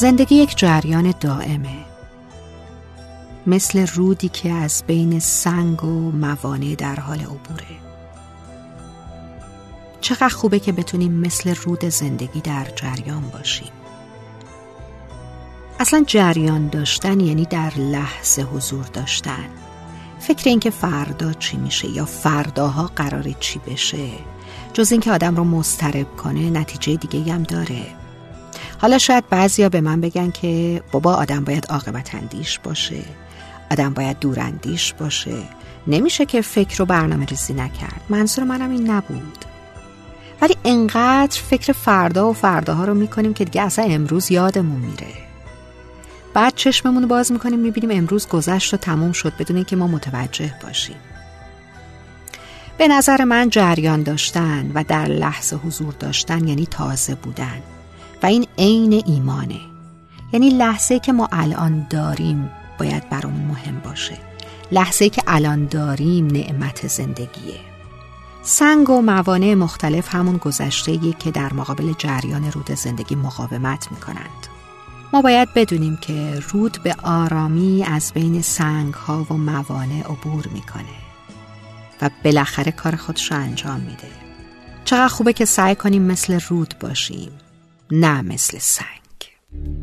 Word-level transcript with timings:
زندگی 0.00 0.34
یک 0.34 0.56
جریان 0.56 1.14
دائمه. 1.20 1.84
مثل 3.46 3.86
رودی 3.86 4.28
که 4.28 4.52
از 4.52 4.84
بین 4.86 5.18
سنگ 5.18 5.84
و 5.84 6.10
موانع 6.10 6.74
در 6.74 6.96
حال 6.96 7.20
عبوره. 7.20 7.76
چقدر 10.00 10.28
خوبه 10.28 10.58
که 10.58 10.72
بتونیم 10.72 11.12
مثل 11.12 11.54
رود 11.54 11.84
زندگی 11.84 12.40
در 12.40 12.66
جریان 12.76 13.30
باشیم. 13.32 13.72
اصلا 15.80 16.04
جریان 16.06 16.68
داشتن 16.68 17.20
یعنی 17.20 17.44
در 17.44 17.72
لحظه 17.76 18.42
حضور 18.42 18.84
داشتن. 18.84 19.48
فکر 20.18 20.48
اینکه 20.48 20.70
فردا 20.70 21.32
چی 21.32 21.56
میشه 21.56 21.88
یا 21.88 22.04
فرداها 22.04 22.90
قرار 22.96 23.34
چی 23.40 23.58
بشه. 23.66 24.08
جز 24.72 24.92
اینکه 24.92 25.12
آدم 25.12 25.36
رو 25.36 25.44
مسترب 25.44 26.16
کنه 26.16 26.50
نتیجه 26.50 26.96
دیگه 26.96 27.32
هم 27.32 27.42
داره. 27.42 27.99
حالا 28.80 28.98
شاید 28.98 29.28
بعضیا 29.28 29.68
به 29.68 29.80
من 29.80 30.00
بگن 30.00 30.30
که 30.30 30.82
بابا 30.92 31.14
آدم 31.14 31.44
باید 31.44 31.66
عاقبت 31.66 32.14
اندیش 32.14 32.58
باشه. 32.58 33.02
آدم 33.70 33.94
باید 33.94 34.18
دوراندیش 34.18 34.92
باشه. 34.92 35.42
نمیشه 35.86 36.26
که 36.26 36.40
فکر 36.40 36.78
رو 36.78 36.86
برنامه 36.86 37.24
ریزی 37.24 37.52
نکرد. 37.52 38.00
منظور 38.08 38.44
منم 38.44 38.70
این 38.70 38.90
نبود. 38.90 39.44
ولی 40.42 40.56
انقدر 40.64 41.40
فکر 41.40 41.72
فردا 41.72 42.30
و 42.30 42.32
فرداها 42.32 42.84
رو 42.84 42.94
می‌کنیم 42.94 43.34
که 43.34 43.44
دیگه 43.44 43.62
اصلا 43.62 43.84
امروز 43.84 44.30
یادمون 44.30 44.80
میره. 44.80 45.12
بعد 46.34 46.52
چشممون 46.56 47.02
رو 47.02 47.08
باز 47.08 47.32
می‌کنیم 47.32 47.58
می‌بینیم 47.58 47.98
امروز 47.98 48.28
گذشت 48.28 48.74
و 48.74 48.76
تموم 48.76 49.12
شد 49.12 49.32
بدون 49.38 49.56
اینکه 49.56 49.76
ما 49.76 49.86
متوجه 49.86 50.54
باشیم. 50.62 50.96
به 52.78 52.88
نظر 52.88 53.24
من 53.24 53.50
جریان 53.50 54.02
داشتن 54.02 54.70
و 54.74 54.84
در 54.84 55.06
لحظه 55.06 55.56
حضور 55.56 55.94
داشتن 55.98 56.48
یعنی 56.48 56.66
تازه 56.66 57.14
بودن. 57.14 57.62
و 58.22 58.26
این 58.26 58.46
عین 58.58 59.02
ایمانه. 59.06 59.60
یعنی 60.32 60.50
لحظه 60.50 60.98
که 60.98 61.12
ما 61.12 61.28
الان 61.32 61.86
داریم 61.90 62.50
باید 62.78 63.10
برامون 63.10 63.44
مهم 63.44 63.80
باشه. 63.84 64.18
لحظه 64.72 65.08
که 65.08 65.22
الان 65.26 65.66
داریم 65.66 66.26
نعمت 66.26 66.86
زندگیه. 66.86 67.60
سنگ 68.42 68.90
و 68.90 69.00
موانع 69.00 69.54
مختلف 69.54 70.14
همون 70.14 70.36
گذشته 70.36 71.12
که 71.12 71.30
در 71.30 71.52
مقابل 71.52 71.92
جریان 71.98 72.52
رود 72.52 72.70
زندگی 72.70 73.14
مقاومت 73.14 73.88
می‌کنند. 73.90 74.46
ما 75.12 75.22
باید 75.22 75.54
بدونیم 75.54 75.96
که 75.96 76.40
رود 76.52 76.78
به 76.82 76.94
آرامی 77.02 77.84
از 77.84 78.12
بین 78.14 78.42
سنگ 78.42 78.94
ها 78.94 79.26
و 79.30 79.34
موانع 79.34 80.00
عبور 80.00 80.48
می‌کنه 80.52 80.84
و 82.02 82.10
بالاخره 82.24 82.72
کار 82.72 82.96
خودش 82.96 83.32
رو 83.32 83.38
انجام 83.38 83.80
میده. 83.80 84.08
چقدر 84.84 85.08
خوبه 85.08 85.32
که 85.32 85.44
سعی 85.44 85.74
کنیم 85.74 86.02
مثل 86.02 86.40
رود 86.48 86.74
باشیم. 86.80 87.30
نه 87.92 88.22
مثل 88.22 88.58
سنگ. 88.58 89.79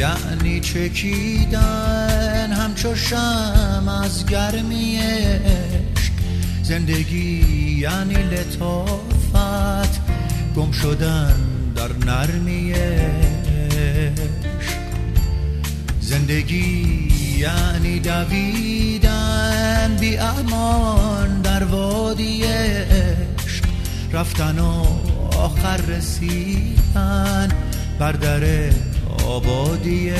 یعنی 0.00 0.60
چکیدن؟ 0.60 2.52
همچو 2.52 2.94
شم 2.94 3.88
از 4.04 4.26
گرمی 4.26 4.96
عشق. 4.96 6.12
زندگی 6.62 7.76
یعنی 7.80 8.14
لطافت 8.14 10.00
گم 10.56 10.72
شدن 10.72 11.36
در 11.76 11.92
نرمی 12.06 12.74
زندگی 16.00 17.08
یعنی 17.38 18.00
دویدن 18.00 19.96
بی 20.00 20.18
امان 20.18 21.42
در 21.42 21.64
وادی 21.64 22.42
عشق. 22.42 23.64
رفتن 24.12 24.58
و 24.58 24.84
آخر 25.36 25.76
رسیدن. 25.76 27.48
بر 28.00 28.12
در 28.12 28.40
آبادی 29.26 30.12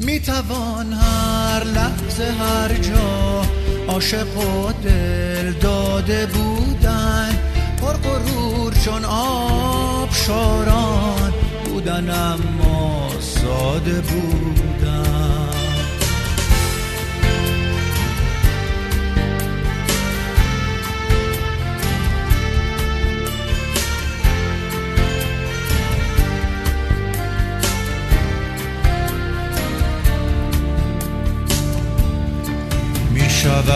می‌توان 0.00 0.92
هر 0.92 1.64
لحظه 1.64 2.24
هر 2.24 2.74
جا 2.74 3.42
عاشق 3.88 4.36
و 4.36 4.72
دل 4.72 5.52
داده 5.52 6.26
بودن. 6.26 7.38
پر 7.82 7.92
غرور 7.92 8.74
چون 8.84 9.04
آب 9.04 10.08
شاران 10.12 11.32
بودن 11.64 12.10
اما 12.10 13.10
ساده 13.20 14.00
بودن 14.00 14.59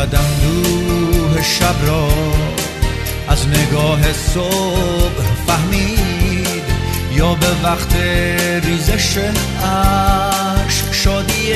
شود 0.04 0.14
اندوه 0.14 1.42
شب 1.42 1.74
را. 1.86 2.08
از 3.28 3.48
نگاه 3.48 4.12
صبح 4.12 5.24
فهمید 5.46 6.62
یا 7.12 7.34
به 7.34 7.46
وقت 7.62 7.96
ریزش 8.64 9.16
عشق 9.62 10.92
شادی 10.92 11.52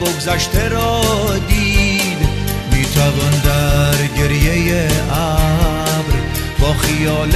بگذشته 0.00 0.68
را 0.68 1.02
دید. 1.48 2.28
می‌توان 2.72 3.40
در 3.44 4.22
گریه 4.22 4.88
ابر 5.10 6.18
با 6.60 6.72
خیال 6.72 7.32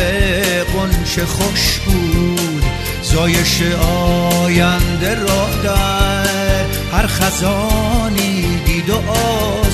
قنچه 0.65 1.27
خوش 1.27 1.79
بود. 1.79 2.65
زایش 3.03 3.63
آینده 4.43 5.15
را 5.15 5.49
در 5.65 6.65
هر 6.93 7.07
خزانی 7.07 8.61
دید 8.67 8.91
و 8.91 8.95
می‌توان 9.11 9.68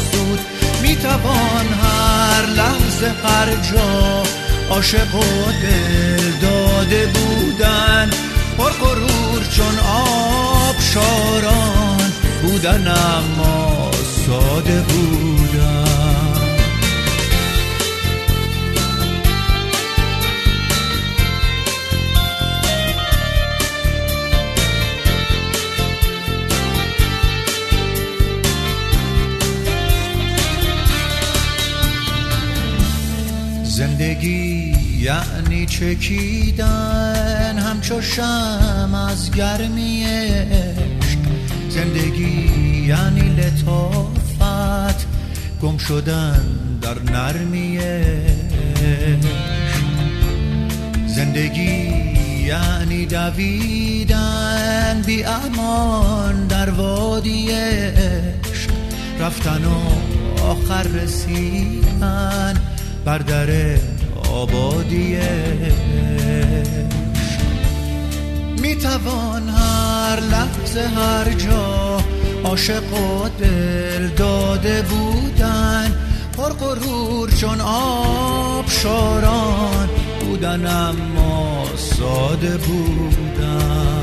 لحظه 3.04 3.28
هر 3.28 3.48
جا 3.54 4.22
عاشق 4.70 5.14
و 5.14 5.52
دل 5.62 6.30
داده 6.42 7.06
بودن 7.06 8.10
پر 8.58 8.70
غرور 8.70 9.44
چون 9.56 9.78
آب 9.78 10.76
شاران 10.80 12.12
بودن 12.42 12.88
اما 12.88 13.90
ساده 14.26 14.80
بودن. 14.80 15.83
زندگی 34.24 34.74
یعنی 35.00 35.66
چکیدن؟ 35.66 37.58
همچو 37.58 38.02
شم 38.02 39.06
از 39.08 39.30
گرمی 39.30 40.06
زندگی 41.68 42.86
یعنی 42.88 43.36
لطافت. 43.36 45.06
گم 45.62 45.78
شدن 45.78 46.44
در 46.82 47.12
نرمی 47.12 47.78
زندگی 51.06 51.92
یعنی 52.46 53.06
دویدن. 53.06 55.02
بی 55.06 55.24
امان 55.24 56.46
در 56.46 56.70
وادی 56.70 57.50
عشق. 57.50 58.70
رفتن 59.20 59.64
و 59.64 59.78
آخر 60.42 60.82
رسیدن. 60.82 62.54
بر 63.04 63.18
در 63.18 63.76
آبادی 64.30 65.18
می‌توان 68.62 69.48
هر 69.48 70.20
لحظه 70.20 70.88
هر 70.88 71.32
جا 71.32 72.00
عاشق 72.44 72.92
و 72.92 73.28
دل 73.28 74.08
داده 74.08 74.82
بودن. 74.82 75.92
پر 76.36 76.52
غرور 76.52 77.30
چون 77.30 77.60
آب 77.60 78.64
شاران 78.68 79.88
بودن 80.20 80.66
اما 80.66 81.64
ساده 81.76 82.56
بودن. 82.56 83.93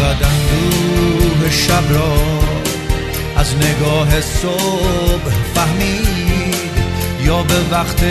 شود 0.00 0.24
اندوه 0.24 1.50
شب 1.50 1.94
را 1.94 2.12
از 3.36 3.54
نگاه 3.56 4.20
صبح 4.20 5.30
فهمید. 5.54 6.54
یا 7.24 7.42
به 7.42 7.54
وقت 7.70 8.02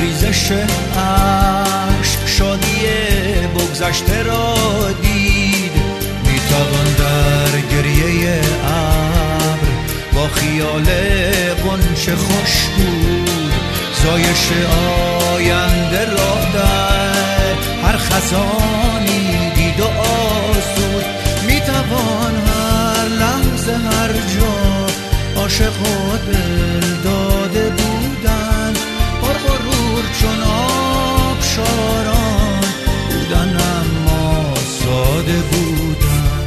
ریزش 0.00 0.52
عشق 0.52 2.26
شادی 2.26 2.82
بگذشته 3.54 4.22
را 4.22 4.54
دید. 5.02 5.72
می‌توان 6.24 6.94
در 6.98 7.60
گریه 7.76 8.40
ابر 8.64 9.68
با 10.14 10.28
خیال 10.28 10.84
قنچه 11.64 12.16
خوش 12.16 12.54
بود. 12.76 13.52
زایش 14.04 14.48
آینده 15.34 16.04
را 16.04 16.34
در 16.54 17.86
هر 17.88 17.96
خزانی 17.96 18.65
عاشق 25.56 25.80
و 25.82 26.16
دل 26.16 27.02
داده 27.04 27.70
بودن. 27.70 28.72
پر 29.22 29.32
غرور 29.32 30.04
چون 30.20 30.42
آب 30.42 31.42
شاران 31.42 32.64
بودن 33.10 33.56
اما 33.56 34.54
ساده 34.54 35.38
بودن. 35.50 36.44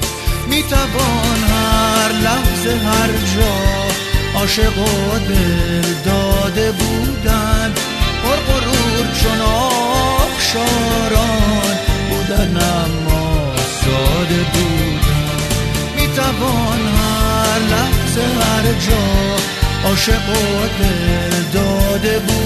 می‌توان 0.49 1.43
هر 1.49 2.11
لحظه 2.11 2.77
هر 2.85 3.09
جا 3.35 4.39
عاشق 4.39 4.77
و 4.77 5.19
دل 5.29 5.93
داده 6.05 6.71
بودن. 6.71 7.73
پر 8.23 8.53
غرور 8.53 9.05
چون 9.23 9.41
آب 9.41 10.31
شاران 10.53 11.77
بودن 12.09 12.57
اما 12.57 13.53
ساده 13.81 14.43
بودن. 14.53 15.39
می‌توان 15.95 16.98
هر 18.21 18.63
جا 18.63 19.03
عاشق 19.85 20.29
و 20.29 20.67
دل 20.79 21.43
داده 21.53 22.19
بودن 22.19 22.38